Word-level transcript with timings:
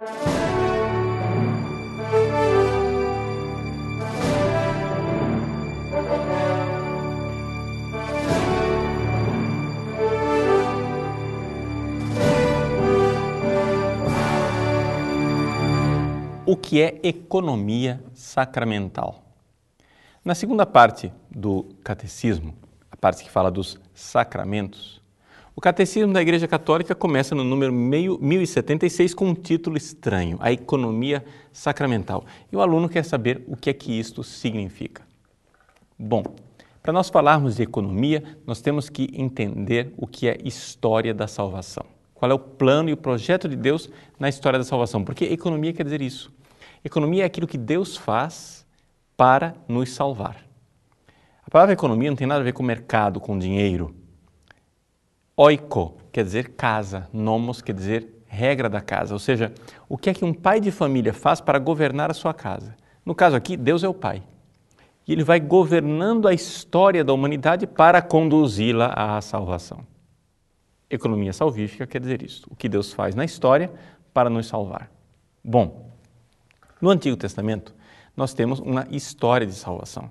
o 0.00 0.06
que 16.56 16.80
é 16.80 16.98
economia 17.02 18.02
sacramental. 18.14 19.22
Na 20.24 20.34
segunda 20.34 20.64
parte 20.64 21.12
do 21.30 21.76
catecismo, 21.84 22.54
a 22.90 22.96
parte 22.96 23.22
que 23.22 23.30
fala 23.30 23.50
dos 23.50 23.78
sacramentos, 23.92 24.99
o 25.54 25.60
catecismo 25.60 26.12
da 26.12 26.22
Igreja 26.22 26.46
Católica 26.46 26.94
começa 26.94 27.34
no 27.34 27.42
número 27.42 27.72
1076 27.72 29.14
com 29.14 29.26
um 29.26 29.34
título 29.34 29.76
estranho, 29.76 30.38
a 30.40 30.52
economia 30.52 31.24
sacramental. 31.52 32.24
E 32.50 32.56
o 32.56 32.60
aluno 32.60 32.88
quer 32.88 33.04
saber 33.04 33.42
o 33.46 33.56
que 33.56 33.68
é 33.68 33.72
que 33.72 33.98
isto 33.98 34.22
significa. 34.22 35.02
Bom, 35.98 36.22
para 36.82 36.92
nós 36.92 37.10
falarmos 37.10 37.56
de 37.56 37.62
economia, 37.62 38.22
nós 38.46 38.60
temos 38.60 38.88
que 38.88 39.10
entender 39.12 39.92
o 39.96 40.06
que 40.06 40.28
é 40.28 40.38
história 40.44 41.12
da 41.12 41.26
salvação. 41.26 41.84
Qual 42.14 42.30
é 42.30 42.34
o 42.34 42.38
plano 42.38 42.88
e 42.88 42.92
o 42.92 42.96
projeto 42.96 43.48
de 43.48 43.56
Deus 43.56 43.90
na 44.18 44.28
história 44.28 44.58
da 44.58 44.64
salvação? 44.64 45.04
Porque 45.04 45.24
economia 45.24 45.72
quer 45.72 45.84
dizer 45.84 46.00
isso. 46.00 46.32
Economia 46.84 47.24
é 47.24 47.26
aquilo 47.26 47.46
que 47.46 47.58
Deus 47.58 47.96
faz 47.96 48.66
para 49.16 49.54
nos 49.68 49.90
salvar. 49.90 50.36
A 51.44 51.50
palavra 51.50 51.74
economia 51.74 52.10
não 52.10 52.16
tem 52.16 52.26
nada 52.26 52.40
a 52.40 52.44
ver 52.44 52.52
com 52.52 52.62
mercado, 52.62 53.20
com 53.20 53.38
dinheiro. 53.38 53.94
Oiko 55.42 55.96
quer 56.12 56.22
dizer 56.22 56.50
casa, 56.50 57.08
nomos 57.10 57.62
quer 57.62 57.72
dizer 57.72 58.22
regra 58.26 58.68
da 58.68 58.82
casa, 58.82 59.14
ou 59.14 59.18
seja, 59.18 59.50
o 59.88 59.96
que 59.96 60.10
é 60.10 60.12
que 60.12 60.22
um 60.22 60.34
pai 60.34 60.60
de 60.60 60.70
família 60.70 61.14
faz 61.14 61.40
para 61.40 61.58
governar 61.58 62.10
a 62.10 62.14
sua 62.14 62.34
casa. 62.34 62.76
No 63.06 63.14
caso 63.14 63.36
aqui, 63.36 63.56
Deus 63.56 63.82
é 63.82 63.88
o 63.88 63.94
pai. 63.94 64.22
E 65.08 65.12
ele 65.14 65.24
vai 65.24 65.40
governando 65.40 66.28
a 66.28 66.34
história 66.34 67.02
da 67.02 67.14
humanidade 67.14 67.66
para 67.66 68.02
conduzi-la 68.02 68.92
à 68.94 69.18
salvação. 69.22 69.80
Economia 70.90 71.32
salvífica 71.32 71.86
quer 71.86 72.02
dizer 72.02 72.20
isso, 72.22 72.46
o 72.50 72.54
que 72.54 72.68
Deus 72.68 72.92
faz 72.92 73.14
na 73.14 73.24
história 73.24 73.72
para 74.12 74.28
nos 74.28 74.46
salvar. 74.46 74.90
Bom, 75.42 75.90
no 76.82 76.90
Antigo 76.90 77.16
Testamento, 77.16 77.74
nós 78.14 78.34
temos 78.34 78.60
uma 78.60 78.86
história 78.90 79.46
de 79.46 79.54
salvação. 79.54 80.02
Ou 80.02 80.10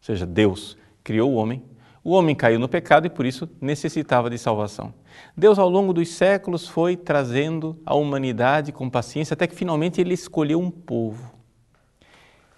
seja, 0.00 0.24
Deus 0.24 0.78
criou 1.04 1.30
o 1.32 1.34
homem, 1.34 1.62
o 2.06 2.12
homem 2.12 2.36
caiu 2.36 2.60
no 2.60 2.68
pecado 2.68 3.04
e 3.04 3.10
por 3.10 3.26
isso 3.26 3.50
necessitava 3.60 4.30
de 4.30 4.38
salvação. 4.38 4.94
Deus, 5.36 5.58
ao 5.58 5.68
longo 5.68 5.92
dos 5.92 6.08
séculos, 6.10 6.68
foi 6.68 6.96
trazendo 6.96 7.82
a 7.84 7.96
humanidade 7.96 8.70
com 8.70 8.88
paciência 8.88 9.34
até 9.34 9.44
que 9.44 9.56
finalmente 9.56 10.00
ele 10.00 10.14
escolheu 10.14 10.60
um 10.60 10.70
povo. 10.70 11.34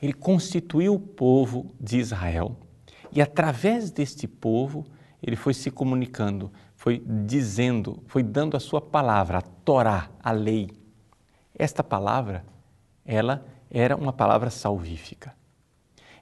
Ele 0.02 0.12
constituiu 0.12 0.92
o 0.92 1.00
povo 1.00 1.74
de 1.80 1.96
Israel 1.96 2.58
e, 3.10 3.22
através 3.22 3.90
deste 3.90 4.28
povo, 4.28 4.84
ele 5.22 5.34
foi 5.34 5.54
se 5.54 5.70
comunicando, 5.70 6.52
foi 6.76 7.02
dizendo, 7.06 8.02
foi 8.06 8.22
dando 8.22 8.54
a 8.54 8.60
sua 8.60 8.82
palavra, 8.82 9.38
a 9.38 9.40
Torá, 9.40 10.10
a 10.22 10.30
lei. 10.30 10.68
Esta 11.58 11.82
palavra 11.82 12.44
ela 13.02 13.46
era 13.70 13.96
uma 13.96 14.12
palavra 14.12 14.50
salvífica. 14.50 15.34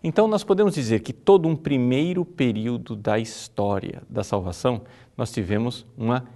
Então, 0.08 0.28
nós 0.28 0.44
podemos 0.44 0.72
dizer 0.72 1.00
que 1.00 1.12
todo 1.12 1.48
um 1.48 1.56
primeiro 1.56 2.24
período 2.24 2.94
da 2.94 3.18
história 3.18 4.04
da 4.08 4.22
salvação, 4.22 4.82
nós 5.16 5.32
tivemos 5.32 5.84
uma 5.98 6.28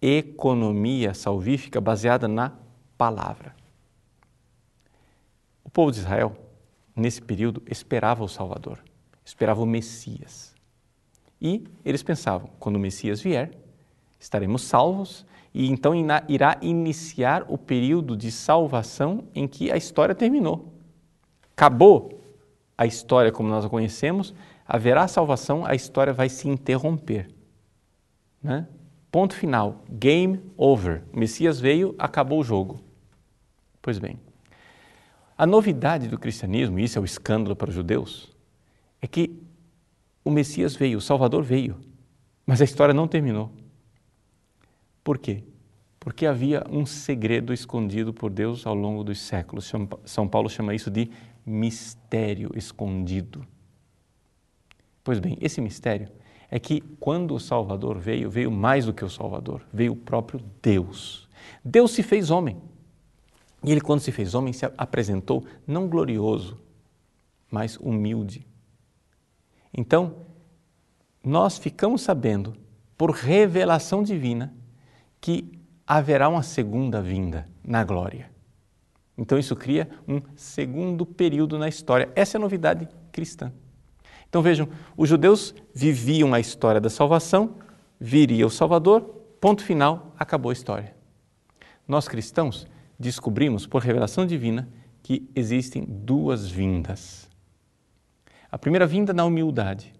economia 0.00 1.12
salvífica 1.14 1.80
baseada 1.80 2.28
na 2.28 2.52
palavra. 2.96 3.56
O 5.64 5.68
povo 5.68 5.90
de 5.90 5.98
Israel, 5.98 6.32
nesse 6.94 7.20
período, 7.20 7.60
esperava 7.66 8.22
o 8.22 8.28
Salvador, 8.28 8.78
esperava 9.24 9.60
o 9.60 9.66
Messias. 9.66 10.54
E 11.42 11.64
eles 11.84 12.04
pensavam: 12.04 12.48
quando 12.60 12.76
o 12.76 12.78
Messias 12.80 13.20
vier, 13.20 13.50
estaremos 14.20 14.62
salvos 14.62 15.26
e 15.52 15.68
então 15.68 15.92
irá 16.28 16.56
iniciar 16.62 17.44
o 17.48 17.58
período 17.58 18.16
de 18.16 18.30
salvação 18.30 19.24
em 19.34 19.48
que 19.48 19.72
a 19.72 19.76
história 19.76 20.14
terminou. 20.14 20.72
Acabou 21.56 22.17
a 22.78 22.86
história 22.86 23.32
como 23.32 23.48
nós 23.48 23.64
a 23.64 23.68
conhecemos, 23.68 24.32
haverá 24.66 25.08
salvação, 25.08 25.66
a 25.66 25.74
história 25.74 26.12
vai 26.12 26.28
se 26.28 26.48
interromper. 26.48 27.28
Né? 28.40 28.68
Ponto 29.10 29.34
final, 29.34 29.82
game 29.90 30.40
over. 30.56 31.02
O 31.12 31.18
Messias 31.18 31.58
veio, 31.58 31.96
acabou 31.98 32.38
o 32.38 32.44
jogo. 32.44 32.80
Pois 33.82 33.98
bem, 33.98 34.18
a 35.36 35.44
novidade 35.44 36.06
do 36.06 36.18
cristianismo, 36.18 36.78
e 36.78 36.84
isso 36.84 36.98
é 36.98 37.02
o 37.02 37.04
escândalo 37.04 37.56
para 37.56 37.68
os 37.68 37.74
judeus, 37.74 38.30
é 39.02 39.06
que 39.06 39.42
o 40.24 40.30
Messias 40.30 40.76
veio, 40.76 40.98
o 40.98 41.00
Salvador 41.00 41.42
veio, 41.42 41.76
mas 42.46 42.60
a 42.60 42.64
história 42.64 42.94
não 42.94 43.08
terminou. 43.08 43.50
Por 45.02 45.18
quê? 45.18 45.42
Porque 45.98 46.26
havia 46.26 46.64
um 46.70 46.84
segredo 46.84 47.52
escondido 47.52 48.12
por 48.12 48.30
Deus 48.30 48.66
ao 48.66 48.74
longo 48.74 49.02
dos 49.02 49.20
séculos. 49.20 49.72
São 50.04 50.28
Paulo 50.28 50.48
chama 50.48 50.74
isso 50.74 50.90
de 50.90 51.10
mistério 51.48 52.50
escondido. 52.54 53.46
Pois 55.02 55.18
bem, 55.18 55.38
esse 55.40 55.60
mistério 55.60 56.08
é 56.50 56.58
que 56.58 56.80
quando 57.00 57.34
o 57.34 57.40
Salvador 57.40 57.98
veio, 57.98 58.30
veio 58.30 58.50
mais 58.50 58.86
do 58.86 58.92
que 58.92 59.04
o 59.04 59.10
Salvador, 59.10 59.62
veio 59.72 59.92
o 59.92 59.96
próprio 59.96 60.40
Deus. 60.62 61.28
Deus 61.64 61.92
se 61.92 62.02
fez 62.02 62.30
homem. 62.30 62.60
E 63.62 63.72
ele, 63.72 63.80
quando 63.80 64.00
se 64.00 64.12
fez 64.12 64.34
homem, 64.34 64.52
se 64.52 64.64
apresentou 64.76 65.44
não 65.66 65.88
glorioso, 65.88 66.60
mas 67.50 67.76
humilde. 67.76 68.46
Então, 69.72 70.26
nós 71.24 71.58
ficamos 71.58 72.02
sabendo, 72.02 72.56
por 72.96 73.10
revelação 73.10 74.02
divina, 74.02 74.54
que 75.20 75.58
haverá 75.86 76.28
uma 76.28 76.42
segunda 76.42 77.02
vinda 77.02 77.46
na 77.64 77.84
glória. 77.84 78.30
Então 79.18 79.36
isso 79.36 79.56
cria 79.56 79.90
um 80.06 80.22
segundo 80.36 81.04
período 81.04 81.58
na 81.58 81.68
história. 81.68 82.08
Essa 82.14 82.36
é 82.36 82.38
a 82.38 82.40
novidade 82.40 82.88
cristã. 83.10 83.52
Então 84.28 84.40
vejam, 84.40 84.68
os 84.96 85.08
judeus 85.08 85.52
viviam 85.74 86.32
a 86.32 86.38
história 86.38 86.80
da 86.80 86.88
salvação, 86.88 87.56
viria 87.98 88.46
o 88.46 88.50
Salvador, 88.50 89.00
ponto 89.40 89.64
final, 89.64 90.14
acabou 90.16 90.50
a 90.50 90.52
história. 90.52 90.94
Nós 91.86 92.06
cristãos 92.06 92.66
descobrimos 92.98 93.66
por 93.66 93.82
revelação 93.82 94.24
divina 94.24 94.68
que 95.02 95.28
existem 95.34 95.84
duas 95.84 96.48
vindas. 96.48 97.28
A 98.50 98.58
primeira 98.58 98.86
vinda 98.86 99.12
na 99.12 99.24
humildade, 99.24 99.92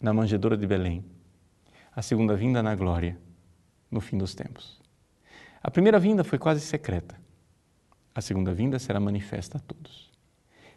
na 0.00 0.12
manjedoura 0.12 0.56
de 0.56 0.66
Belém. 0.66 1.04
A 1.94 2.02
segunda 2.02 2.34
vinda 2.34 2.62
na 2.62 2.74
glória 2.74 3.18
no 3.90 4.00
fim 4.00 4.16
dos 4.16 4.34
tempos. 4.34 4.80
A 5.62 5.70
primeira 5.70 5.98
vinda 5.98 6.24
foi 6.24 6.38
quase 6.38 6.60
secreta. 6.60 7.20
A 8.20 8.22
segunda 8.22 8.52
vinda 8.52 8.78
será 8.78 9.00
manifesta 9.00 9.56
a 9.56 9.60
todos. 9.62 10.10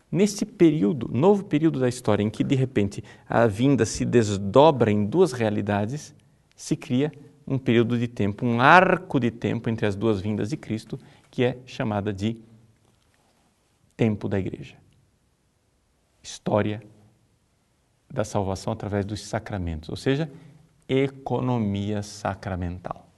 Neste 0.09 0.45
período, 0.45 1.09
novo 1.11 1.43
período 1.43 1.77
da 1.77 1.89
história, 1.89 2.23
em 2.23 2.29
que 2.29 2.41
de 2.41 2.55
repente 2.55 3.03
a 3.27 3.45
vinda 3.47 3.85
se 3.85 4.05
desdobra 4.05 4.89
em 4.89 5.05
duas 5.05 5.33
realidades, 5.33 6.15
se 6.55 6.77
cria 6.77 7.11
um 7.45 7.57
período 7.57 7.99
de 7.99 8.07
tempo, 8.07 8.45
um 8.45 8.61
arco 8.61 9.19
de 9.19 9.29
tempo 9.29 9.69
entre 9.69 9.85
as 9.85 9.93
duas 9.93 10.21
vindas 10.21 10.51
de 10.51 10.55
Cristo, 10.55 10.97
que 11.29 11.43
é 11.43 11.57
chamada 11.65 12.13
de 12.13 12.37
tempo 13.97 14.29
da 14.29 14.39
igreja. 14.39 14.77
História 16.21 16.81
da 18.09 18.23
salvação 18.23 18.71
através 18.71 19.03
dos 19.03 19.21
sacramentos, 19.21 19.89
ou 19.89 19.97
seja, 19.97 20.31
economia 20.87 22.01
sacramental. 22.03 23.12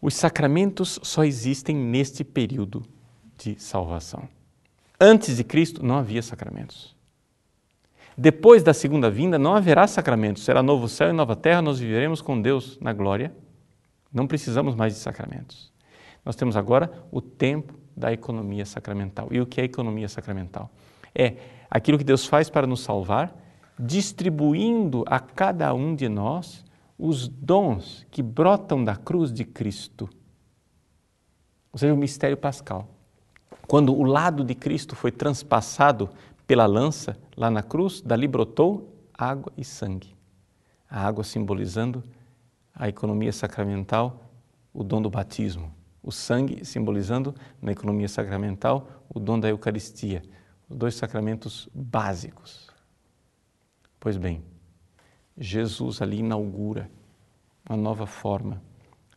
Os 0.00 0.14
sacramentos 0.14 0.98
só 1.02 1.24
existem 1.24 1.76
neste 1.76 2.24
período 2.24 2.82
de 3.36 3.60
salvação. 3.60 4.28
Antes 4.98 5.36
de 5.36 5.44
Cristo 5.44 5.84
não 5.84 5.96
havia 5.96 6.22
sacramentos. 6.22 6.96
Depois 8.16 8.62
da 8.62 8.74
segunda 8.74 9.10
vinda 9.10 9.38
não 9.38 9.54
haverá 9.54 9.86
sacramentos, 9.86 10.44
será 10.44 10.62
novo 10.62 10.88
céu 10.88 11.08
e 11.08 11.12
nova 11.12 11.36
terra, 11.36 11.62
nós 11.62 11.78
viveremos 11.78 12.20
com 12.20 12.40
Deus 12.40 12.78
na 12.80 12.92
glória. 12.92 13.32
Não 14.12 14.26
precisamos 14.26 14.74
mais 14.74 14.94
de 14.94 15.00
sacramentos. 15.00 15.72
Nós 16.24 16.36
temos 16.36 16.56
agora 16.56 16.92
o 17.10 17.20
tempo 17.20 17.74
da 17.96 18.12
economia 18.12 18.66
sacramental. 18.66 19.28
E 19.30 19.40
o 19.40 19.46
que 19.46 19.60
é 19.60 19.64
economia 19.64 20.08
sacramental? 20.08 20.70
É 21.14 21.36
aquilo 21.70 21.96
que 21.96 22.04
Deus 22.04 22.26
faz 22.26 22.50
para 22.50 22.66
nos 22.66 22.80
salvar 22.80 23.34
distribuindo 23.78 25.04
a 25.06 25.18
cada 25.18 25.72
um 25.72 25.94
de 25.94 26.08
nós 26.08 26.64
os 27.00 27.26
dons 27.28 28.06
que 28.10 28.22
brotam 28.22 28.84
da 28.84 28.94
cruz 28.94 29.32
de 29.32 29.44
Cristo. 29.44 30.08
Ou 31.72 31.78
seja, 31.78 31.94
o 31.94 31.96
mistério 31.96 32.36
pascal. 32.36 32.88
Quando 33.66 33.94
o 33.94 34.02
lado 34.02 34.44
de 34.44 34.54
Cristo 34.54 34.94
foi 34.94 35.10
transpassado 35.10 36.10
pela 36.46 36.66
lança 36.66 37.16
lá 37.36 37.50
na 37.50 37.62
cruz, 37.62 38.00
dali 38.00 38.28
brotou 38.28 38.94
água 39.16 39.52
e 39.56 39.64
sangue. 39.64 40.14
A 40.88 41.06
água 41.06 41.24
simbolizando 41.24 42.02
a 42.74 42.88
economia 42.88 43.32
sacramental, 43.32 44.30
o 44.72 44.82
dom 44.82 45.00
do 45.00 45.08
batismo, 45.08 45.72
O 46.02 46.10
sangue 46.10 46.64
simbolizando, 46.64 47.34
na 47.60 47.72
economia 47.72 48.08
sacramental, 48.08 49.04
o 49.08 49.20
dom 49.20 49.38
da 49.38 49.48
Eucaristia, 49.48 50.22
os 50.68 50.76
dois 50.76 50.94
sacramentos 50.94 51.68
básicos. 51.74 52.70
Pois 53.98 54.16
bem, 54.16 54.42
Jesus 55.40 56.02
ali 56.02 56.18
inaugura 56.18 56.90
uma 57.68 57.76
nova 57.76 58.06
forma 58.06 58.62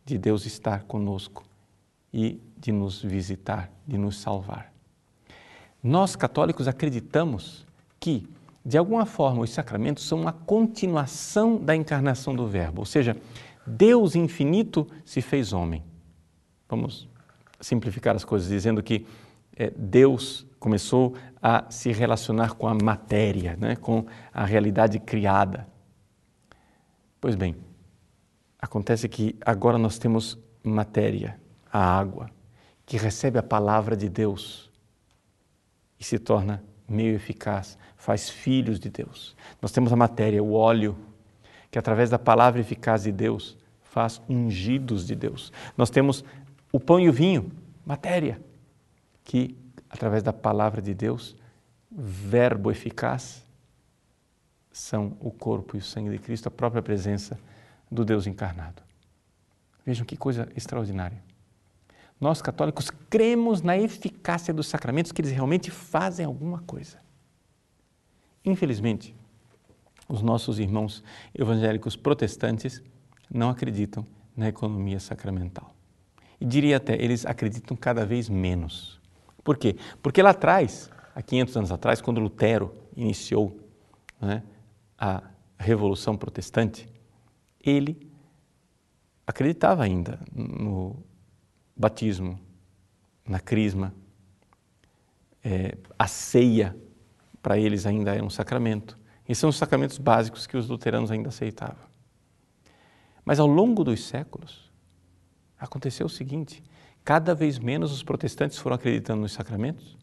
de 0.06 0.16
Deus 0.16 0.46
estar 0.46 0.84
conosco 0.84 1.44
e 2.12 2.40
de 2.56 2.72
nos 2.72 3.02
visitar, 3.02 3.70
de 3.86 3.98
nos 3.98 4.18
salvar. 4.18 4.72
Nós 5.82 6.16
católicos 6.16 6.66
acreditamos 6.66 7.66
que, 8.00 8.26
de 8.64 8.78
alguma 8.78 9.04
forma, 9.04 9.42
os 9.42 9.50
sacramentos 9.50 10.04
são 10.04 10.22
uma 10.22 10.32
continuação 10.32 11.58
da 11.58 11.76
encarnação 11.76 12.34
do 12.34 12.46
Verbo, 12.46 12.80
ou 12.80 12.86
seja, 12.86 13.16
Deus 13.66 14.14
infinito 14.14 14.86
se 15.04 15.20
fez 15.20 15.52
homem. 15.52 15.82
Vamos 16.68 17.06
simplificar 17.60 18.16
as 18.16 18.24
coisas 18.24 18.48
dizendo 18.48 18.82
que 18.82 19.06
é, 19.56 19.70
Deus 19.76 20.46
começou 20.58 21.14
a 21.42 21.64
se 21.70 21.92
relacionar 21.92 22.54
com 22.54 22.66
a 22.66 22.74
matéria, 22.74 23.56
né, 23.56 23.76
com 23.76 24.06
a 24.32 24.44
realidade 24.44 24.98
criada. 24.98 25.66
Pois 27.24 27.36
bem, 27.36 27.56
acontece 28.60 29.08
que 29.08 29.34
agora 29.40 29.78
nós 29.78 29.98
temos 29.98 30.38
matéria, 30.62 31.40
a 31.72 31.78
água, 31.78 32.28
que 32.84 32.98
recebe 32.98 33.38
a 33.38 33.42
palavra 33.42 33.96
de 33.96 34.10
Deus 34.10 34.70
e 35.98 36.04
se 36.04 36.18
torna 36.18 36.62
meio 36.86 37.14
eficaz, 37.14 37.78
faz 37.96 38.28
filhos 38.28 38.78
de 38.78 38.90
Deus. 38.90 39.34
Nós 39.62 39.72
temos 39.72 39.90
a 39.90 39.96
matéria, 39.96 40.44
o 40.44 40.52
óleo, 40.52 40.98
que 41.70 41.78
através 41.78 42.10
da 42.10 42.18
palavra 42.18 42.60
eficaz 42.60 43.04
de 43.04 43.12
Deus 43.12 43.56
faz 43.80 44.20
ungidos 44.28 45.06
de 45.06 45.14
Deus. 45.14 45.50
Nós 45.78 45.88
temos 45.88 46.22
o 46.70 46.78
pão 46.78 47.00
e 47.00 47.08
o 47.08 47.12
vinho, 47.12 47.50
matéria, 47.86 48.38
que 49.24 49.56
através 49.88 50.22
da 50.22 50.34
palavra 50.34 50.82
de 50.82 50.92
Deus, 50.92 51.34
verbo 51.90 52.70
eficaz, 52.70 53.43
são 54.74 55.16
o 55.20 55.30
corpo 55.30 55.76
e 55.76 55.78
o 55.78 55.82
sangue 55.82 56.10
de 56.10 56.18
Cristo, 56.18 56.48
a 56.48 56.50
própria 56.50 56.82
presença 56.82 57.38
do 57.88 58.04
Deus 58.04 58.26
encarnado. 58.26 58.82
Vejam 59.86 60.04
que 60.04 60.16
coisa 60.16 60.48
extraordinária. 60.56 61.22
Nós 62.20 62.42
católicos 62.42 62.90
cremos 63.08 63.62
na 63.62 63.78
eficácia 63.78 64.52
dos 64.52 64.66
sacramentos, 64.66 65.12
que 65.12 65.20
eles 65.20 65.30
realmente 65.30 65.70
fazem 65.70 66.26
alguma 66.26 66.58
coisa. 66.62 66.98
Infelizmente, 68.44 69.14
os 70.08 70.20
nossos 70.22 70.58
irmãos 70.58 71.04
evangélicos 71.32 71.94
protestantes 71.94 72.82
não 73.30 73.50
acreditam 73.50 74.04
na 74.36 74.48
economia 74.48 74.98
sacramental. 74.98 75.72
E 76.40 76.44
diria 76.44 76.78
até, 76.78 77.00
eles 77.00 77.24
acreditam 77.24 77.76
cada 77.76 78.04
vez 78.04 78.28
menos. 78.28 79.00
Por 79.44 79.56
quê? 79.56 79.76
Porque 80.02 80.20
lá 80.20 80.30
atrás, 80.30 80.90
há 81.14 81.22
500 81.22 81.56
anos 81.58 81.70
atrás, 81.70 82.00
quando 82.00 82.20
Lutero 82.20 82.74
iniciou 82.96 83.56
né, 84.20 84.42
a 85.04 85.22
Revolução 85.58 86.16
Protestante, 86.16 86.88
ele 87.62 88.10
acreditava 89.26 89.82
ainda 89.82 90.18
no 90.34 90.96
batismo, 91.76 92.40
na 93.28 93.38
crisma, 93.38 93.94
é, 95.44 95.76
a 95.98 96.06
ceia 96.06 96.74
para 97.42 97.58
eles 97.58 97.84
ainda 97.84 98.14
é 98.14 98.22
um 98.22 98.30
sacramento. 98.30 98.98
E 99.28 99.34
são 99.34 99.50
os 99.50 99.56
sacramentos 99.56 99.98
básicos 99.98 100.46
que 100.46 100.56
os 100.56 100.70
luteranos 100.70 101.10
ainda 101.10 101.28
aceitavam. 101.28 101.84
Mas 103.26 103.38
ao 103.38 103.46
longo 103.46 103.84
dos 103.84 104.04
séculos, 104.04 104.72
aconteceu 105.58 106.06
o 106.06 106.10
seguinte: 106.10 106.62
cada 107.04 107.34
vez 107.34 107.58
menos 107.58 107.92
os 107.92 108.02
protestantes 108.02 108.56
foram 108.56 108.76
acreditando 108.76 109.20
nos 109.20 109.32
sacramentos, 109.32 109.98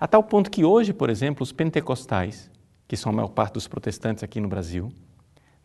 a 0.00 0.08
tal 0.08 0.22
ponto 0.22 0.50
que 0.50 0.64
hoje, 0.64 0.94
por 0.94 1.10
exemplo, 1.10 1.42
os 1.42 1.52
pentecostais, 1.52 2.50
que 2.86 2.96
são 2.96 3.10
a 3.10 3.14
maior 3.14 3.28
parte 3.28 3.54
dos 3.54 3.66
protestantes 3.66 4.22
aqui 4.22 4.40
no 4.40 4.48
Brasil, 4.48 4.92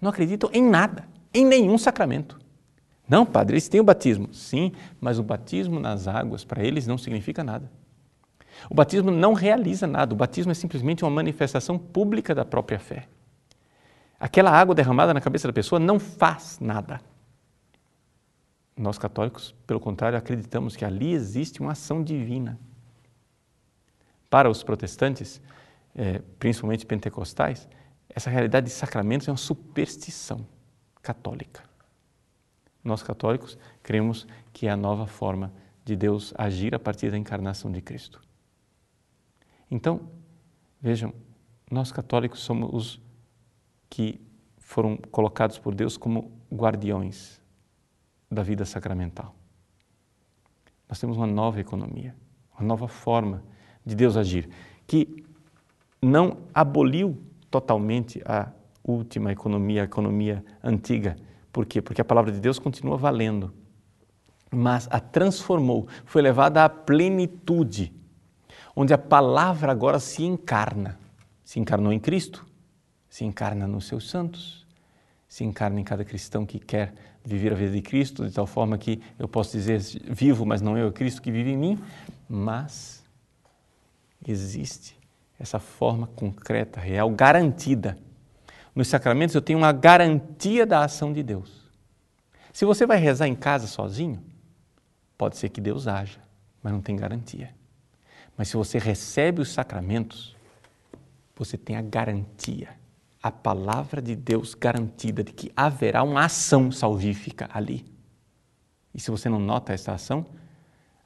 não 0.01 0.10
acreditam 0.10 0.50
em 0.54 0.63
nada, 0.63 1.07
em 1.33 1.45
nenhum 1.45 1.77
sacramento. 1.77 2.39
Não, 3.07 3.25
padre, 3.25 3.56
eles 3.56 3.68
têm 3.68 3.81
o 3.81 3.83
batismo. 3.83 4.33
Sim, 4.33 4.71
mas 5.01 5.18
o 5.18 5.24
batismo 5.24 5.80
nas 5.80 6.07
águas 6.07 6.45
para 6.45 6.63
eles 6.63 6.86
não 6.86 6.98
significa 6.98 7.44
nada. 7.44 7.69
O 8.69 8.75
batismo 8.75 9.10
não 9.10 9.33
realiza 9.33 9.88
nada, 9.88 10.13
o 10.13 10.18
batismo 10.18 10.51
é 10.51 10.56
simplesmente 10.56 11.04
uma 11.04 11.10
manifestação 11.10 11.77
pública 11.77 12.36
da 12.36 12.45
própria 12.45 12.80
fé. 12.80 13.07
Aquela 14.19 14.51
água 14.51 14.75
derramada 14.75 15.13
na 15.13 15.21
cabeça 15.21 15.48
da 15.48 15.54
pessoa 15.54 15.80
não 15.80 15.98
faz 15.98 16.60
nada. 16.60 17.00
Nós 18.75 18.98
católicos, 18.98 19.56
pelo 19.66 19.80
contrário, 19.80 20.18
acreditamos 20.18 20.75
que 20.75 20.86
ali 20.86 21.13
existe 21.13 21.62
uma 21.62 21.71
ação 21.71 22.04
divina. 22.04 22.60
Para 24.30 24.50
os 24.50 24.62
protestantes, 24.62 25.42
é, 25.95 26.19
principalmente 26.39 26.86
pentecostais, 26.86 27.68
essa 28.09 28.30
realidade 28.30 28.68
de 28.68 28.74
sacramentos 28.74 29.27
é 29.27 29.31
uma 29.31 29.38
superstição 29.38 30.45
católica. 31.01 31.63
Nós 32.83 33.03
católicos 33.03 33.57
cremos 33.83 34.25
que 34.51 34.68
é 34.68 34.71
a 34.71 34.77
nova 34.77 35.06
forma 35.06 35.53
de 35.86 35.95
Deus 35.95 36.33
agir 36.38 36.74
a 36.74 36.80
partir 36.80 37.12
da 37.12 37.18
encarnação 37.18 37.71
de 37.71 37.81
Cristo. 37.81 38.21
Então, 39.69 40.09
vejam, 40.81 41.13
nós 41.69 41.92
católicos 41.92 42.39
somos 42.39 42.69
os 42.74 43.01
que 43.89 44.19
foram 44.57 44.97
colocados 44.97 45.57
por 45.57 45.75
Deus 45.75 45.97
como 45.97 46.31
guardiões 46.51 47.42
da 48.30 48.44
vida 48.44 48.65
sacramental. 48.65 49.35
Nós 50.88 51.00
temos 51.00 51.18
uma 51.18 51.27
nova 51.27 51.59
economia, 51.59 52.15
uma 52.53 52.68
nova 52.68 52.88
forma 52.88 53.44
de 53.85 53.95
Deus 53.95 54.18
agir, 54.18 54.50
que 54.88 55.24
não 56.01 56.37
aboliu 56.53 57.17
totalmente 57.49 58.21
a 58.25 58.51
última 58.83 59.31
economia, 59.31 59.81
a 59.81 59.85
economia 59.85 60.43
antiga. 60.63 61.15
Por 61.51 61.65
quê? 61.65 61.81
Porque 61.81 62.01
a 62.01 62.05
palavra 62.05 62.31
de 62.31 62.39
Deus 62.39 62.59
continua 62.59 62.97
valendo, 62.97 63.53
mas 64.51 64.87
a 64.91 64.99
transformou, 64.99 65.87
foi 66.05 66.21
levada 66.21 66.63
à 66.63 66.69
plenitude, 66.69 67.93
onde 68.75 68.93
a 68.93 68.97
palavra 68.97 69.71
agora 69.71 69.99
se 69.99 70.23
encarna. 70.23 70.97
Se 71.43 71.59
encarnou 71.59 71.91
em 71.91 71.99
Cristo, 71.99 72.45
se 73.09 73.25
encarna 73.25 73.67
nos 73.67 73.85
seus 73.87 74.09
santos, 74.09 74.67
se 75.27 75.43
encarna 75.43 75.79
em 75.79 75.83
cada 75.83 76.05
cristão 76.05 76.45
que 76.45 76.59
quer 76.59 76.93
viver 77.25 77.51
a 77.51 77.55
vida 77.55 77.71
de 77.71 77.81
Cristo, 77.81 78.25
de 78.25 78.31
tal 78.31 78.45
forma 78.45 78.77
que 78.77 79.01
eu 79.17 79.27
posso 79.27 79.51
dizer 79.51 79.79
vivo, 80.09 80.45
mas 80.45 80.61
não 80.61 80.77
eu, 80.77 80.87
é 80.87 80.91
Cristo 80.91 81.21
que 81.21 81.31
vive 81.31 81.51
em 81.51 81.57
mim, 81.57 81.79
mas 82.27 83.03
existe 84.25 84.98
essa 85.39 85.59
forma 85.59 86.07
concreta, 86.07 86.79
real, 86.79 87.09
garantida. 87.09 87.97
Nos 88.75 88.87
sacramentos 88.87 89.33
eu 89.35 89.41
tenho 89.41 89.59
uma 89.59 89.71
garantia 89.71 90.65
da 90.65 90.83
ação 90.83 91.13
de 91.13 91.23
Deus. 91.23 91.69
Se 92.51 92.65
você 92.65 92.85
vai 92.85 92.97
rezar 92.97 93.27
em 93.27 93.35
casa 93.35 93.67
sozinho, 93.67 94.21
pode 95.17 95.37
ser 95.37 95.49
que 95.49 95.61
Deus 95.61 95.87
haja, 95.87 96.19
mas 96.61 96.73
não 96.73 96.81
tem 96.81 96.95
garantia. 96.95 97.53
Mas 98.37 98.49
se 98.49 98.57
você 98.57 98.77
recebe 98.77 99.41
os 99.41 99.49
sacramentos, 99.49 100.35
você 101.35 101.57
tem 101.57 101.75
a 101.75 101.81
garantia 101.81 102.79
a 103.21 103.31
palavra 103.31 104.01
de 104.01 104.15
Deus 104.15 104.53
garantida 104.53 105.23
de 105.23 105.33
que 105.33 105.51
haverá 105.55 106.03
uma 106.03 106.25
ação 106.25 106.71
salvífica 106.71 107.49
ali. 107.53 107.85
E 108.93 108.99
se 108.99 109.11
você 109.11 109.27
não 109.27 109.39
nota 109.39 109.73
essa 109.73 109.93
ação, 109.93 110.25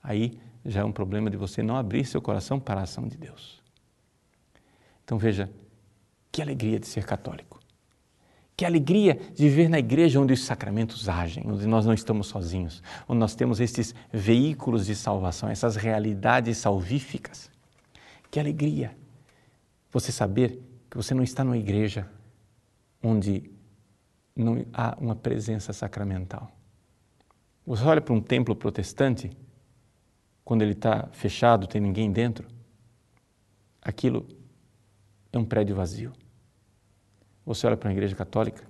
aí 0.02 0.40
já 0.64 0.82
é 0.82 0.84
um 0.84 0.92
problema 0.92 1.30
de 1.30 1.38
você 1.38 1.64
não 1.64 1.76
abrir 1.76 2.06
seu 2.06 2.22
coração 2.22 2.60
para 2.60 2.82
a 2.82 2.84
ação 2.84 3.08
de 3.08 3.18
Deus. 3.18 3.62
Então 5.04 5.18
veja, 5.18 5.50
que 6.32 6.42
alegria 6.42 6.80
de 6.80 6.88
ser 6.88 7.06
católico. 7.06 7.60
Que 8.56 8.66
alegria 8.66 9.16
de 9.34 9.50
viver 9.50 9.68
na 9.68 9.80
igreja 9.80 10.20
onde 10.20 10.34
os 10.34 10.44
sacramentos 10.44 11.10
agem, 11.10 11.44
onde 11.46 11.66
nós 11.66 11.86
não 11.86 11.94
estamos 11.94 12.28
sozinhos, 12.28 12.84
onde 13.08 13.20
nós 13.20 13.36
temos 13.36 13.60
estes 13.60 13.96
veículos 14.12 14.86
de 14.86 14.96
salvação, 14.96 15.50
essas 15.50 15.76
realidades 15.76 16.58
salvíficas. 16.58 17.50
Que 18.30 18.40
alegria 18.40 18.96
você 19.92 20.12
saber 20.12 20.62
que 20.90 20.98
você 20.98 21.14
não 21.14 21.24
está 21.24 21.44
numa 21.44 21.58
igreja 21.58 22.08
onde 23.02 23.52
não 24.36 24.66
há 24.74 24.98
uma 25.00 25.16
presença 25.16 25.74
sacramental. 25.74 26.52
Você 27.66 27.84
olha 27.84 28.02
para 28.02 28.14
um 28.14 28.22
templo 28.22 28.56
protestante, 28.56 29.36
quando 30.44 30.62
ele 30.62 30.74
está 30.74 31.08
fechado, 31.12 31.68
tem 31.68 31.80
ninguém 31.80 32.12
dentro, 32.12 32.48
aquilo 33.82 34.28
é 35.34 35.38
um 35.38 35.44
prédio 35.44 35.76
vazio. 35.76 36.14
Você 37.46 37.68
olha 37.68 37.76
para 37.76 37.90
uma 37.90 37.94
igreja 37.94 38.16
católica, 38.16 38.66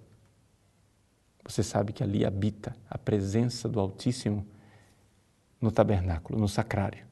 você 1.44 1.62
sabe 1.62 1.92
que 1.92 2.02
ali 2.02 2.26
habita 2.26 2.76
a 2.90 2.98
presença 2.98 3.68
do 3.68 3.80
Altíssimo 3.80 4.48
no 5.60 5.72
tabernáculo, 5.72 6.40
no 6.40 6.48
sacrário. 6.48 7.06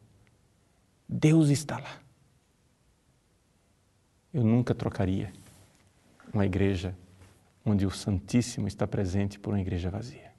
Deus 1.07 1.49
está 1.49 1.77
lá. 1.77 1.99
Eu 4.33 4.43
nunca 4.43 4.73
trocaria 4.73 5.33
uma 6.33 6.45
igreja 6.45 6.95
onde 7.65 7.85
o 7.85 7.91
Santíssimo 7.91 8.67
está 8.67 8.87
presente 8.87 9.37
por 9.37 9.53
uma 9.53 9.59
igreja 9.59 9.89
vazia. 9.89 10.31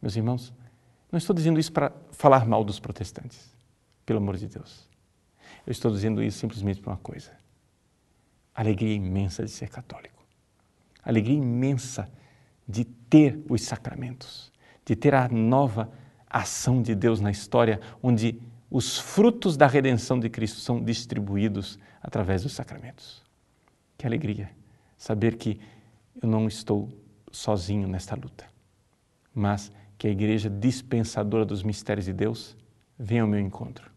Meus 0.00 0.14
irmãos, 0.14 0.54
Não 1.10 1.18
estou 1.18 1.34
dizendo 1.34 1.58
isso 1.58 1.72
para 1.72 1.92
falar 2.10 2.44
mal 2.44 2.64
dos 2.64 2.80
protestantes, 2.80 3.54
pelo 4.04 4.18
amor 4.18 4.36
de 4.36 4.48
Deus. 4.48 4.88
Eu 5.64 5.70
estou 5.70 5.90
dizendo 5.90 6.22
isso 6.22 6.38
simplesmente 6.38 6.80
por 6.80 6.90
uma 6.90 6.96
coisa: 6.96 7.30
alegria 8.56 8.94
imensa 8.94 9.44
de 9.44 9.50
ser 9.50 9.68
católico, 9.68 10.24
alegria 11.04 11.36
imensa 11.36 12.10
de 12.66 12.84
ter 12.84 13.38
os 13.48 13.62
sacramentos, 13.62 14.50
de 14.84 14.96
ter 14.96 15.14
a 15.14 15.28
nova 15.28 15.92
ação 16.28 16.80
de 16.80 16.94
Deus 16.94 17.20
na 17.20 17.30
história, 17.30 17.80
onde 18.02 18.40
os 18.70 18.98
frutos 18.98 19.56
da 19.56 19.66
redenção 19.66 20.18
de 20.18 20.30
Cristo 20.30 20.58
são 20.58 20.82
distribuídos 20.82 21.78
através 22.02 22.42
dos 22.42 22.52
sacramentos. 22.52 23.22
Que 23.96 24.06
alegria 24.06 24.50
saber 24.96 25.36
que 25.36 25.60
eu 26.20 26.28
não 26.28 26.48
estou 26.48 26.88
sozinho 27.30 27.86
nesta 27.86 28.16
luta, 28.16 28.46
mas 29.34 29.70
que 29.98 30.06
a 30.08 30.10
igreja 30.10 30.48
dispensadora 30.48 31.44
dos 31.44 31.62
mistérios 31.62 32.06
de 32.06 32.12
Deus 32.12 32.56
venha 32.98 33.22
ao 33.22 33.28
meu 33.28 33.40
encontro. 33.40 33.90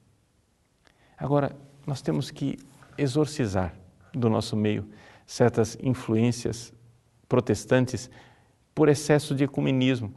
Agora, 1.18 1.56
nós 1.88 2.01
temos 2.01 2.30
que 2.30 2.60
exorcizar 2.98 3.74
do 4.13 4.30
nosso 4.30 4.56
meio 4.56 4.88
certas 5.25 5.78
influências 5.82 6.74
protestantes 7.28 8.10
por 8.74 8.89
excesso 8.89 9.36
de 9.36 9.44
ecumenismo. 9.44 10.13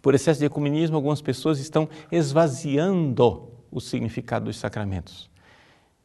Por 0.00 0.14
excesso 0.14 0.38
de 0.38 0.46
ecumenismo, 0.46 0.96
algumas 0.96 1.20
pessoas 1.20 1.58
estão 1.58 1.88
esvaziando 2.12 3.48
o 3.70 3.80
significado 3.80 4.46
dos 4.46 4.56
sacramentos. 4.56 5.30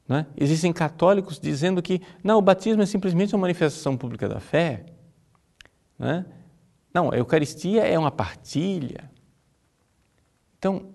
É? 0.07 0.25
Existem 0.37 0.71
católicos 0.71 1.39
dizendo 1.39 1.81
que 1.81 2.01
não, 2.23 2.37
o 2.37 2.41
batismo 2.41 2.81
é 2.83 2.85
simplesmente 2.85 3.33
uma 3.33 3.41
manifestação 3.41 3.97
pública 3.97 4.29
da 4.29 4.39
fé. 4.39 4.85
Não, 5.97 6.07
é? 6.07 6.25
não 6.93 7.11
a 7.11 7.17
Eucaristia 7.17 7.83
é 7.83 7.97
uma 7.97 8.11
partilha. 8.11 9.09
Então, 10.59 10.89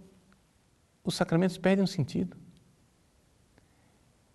os 1.04 1.14
sacramentos 1.14 1.58
perdem 1.58 1.84
o 1.84 1.88
sentido. 1.88 2.36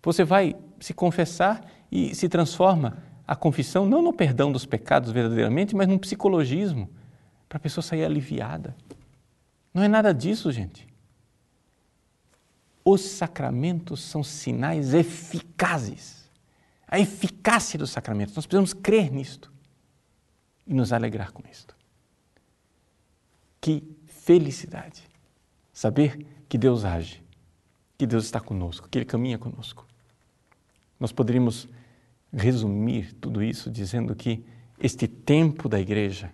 Você 0.06 0.22
vai 0.22 0.54
se 0.78 0.94
confessar 0.94 1.68
e 1.90 2.14
se 2.14 2.28
transforma 2.28 3.02
a 3.26 3.34
confissão 3.34 3.84
não 3.84 4.00
no 4.00 4.12
perdão 4.12 4.52
dos 4.52 4.64
pecados 4.64 5.10
verdadeiramente, 5.10 5.74
mas 5.74 5.88
num 5.88 5.98
psicologismo 5.98 6.88
para 7.48 7.56
a 7.56 7.60
pessoa 7.60 7.82
sair 7.82 8.04
aliviada. 8.04 8.76
Não 9.74 9.82
é 9.82 9.88
nada 9.88 10.14
disso, 10.14 10.52
gente. 10.52 10.86
Os 12.84 13.00
sacramentos 13.00 14.00
são 14.00 14.22
sinais 14.22 14.94
eficazes. 14.94 16.30
A 16.86 17.00
eficácia 17.00 17.76
dos 17.76 17.90
sacramentos. 17.90 18.36
Nós 18.36 18.46
precisamos 18.46 18.72
crer 18.72 19.10
nisto 19.10 19.52
e 20.64 20.72
nos 20.72 20.92
alegrar 20.92 21.32
com 21.32 21.42
isto. 21.50 21.74
Que 23.60 23.82
felicidade 24.06 25.02
saber 25.72 26.24
que 26.48 26.56
Deus 26.56 26.84
age, 26.84 27.24
que 27.98 28.06
Deus 28.06 28.24
está 28.24 28.38
conosco, 28.38 28.88
que 28.88 28.98
Ele 28.98 29.04
caminha 29.04 29.36
conosco. 29.36 29.84
Nós 30.98 31.12
poderíamos 31.12 31.68
resumir 32.32 33.12
tudo 33.14 33.42
isso 33.42 33.70
dizendo 33.70 34.14
que 34.14 34.44
este 34.78 35.06
tempo 35.06 35.68
da 35.68 35.80
igreja 35.80 36.32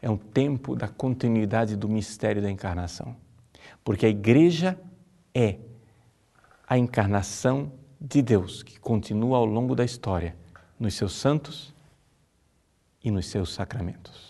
é 0.00 0.08
um 0.08 0.16
tempo 0.16 0.74
da 0.76 0.88
continuidade 0.88 1.76
do 1.76 1.88
mistério 1.88 2.40
da 2.40 2.50
encarnação. 2.50 3.16
Porque 3.84 4.06
a 4.06 4.08
igreja 4.08 4.78
é 5.34 5.58
a 6.66 6.78
encarnação 6.78 7.72
de 8.00 8.22
Deus 8.22 8.62
que 8.62 8.78
continua 8.78 9.38
ao 9.38 9.44
longo 9.44 9.74
da 9.74 9.84
história 9.84 10.36
nos 10.78 10.94
seus 10.94 11.14
santos 11.14 11.74
e 13.02 13.10
nos 13.10 13.26
seus 13.26 13.52
sacramentos. 13.52 14.27